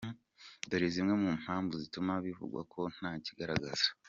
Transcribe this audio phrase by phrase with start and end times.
[0.69, 3.85] Dore zimwe mu mpamvu zituma bivugwa ko ntakigaragaza:.